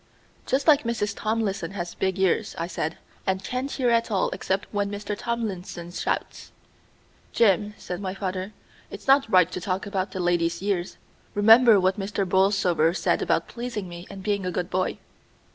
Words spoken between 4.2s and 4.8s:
except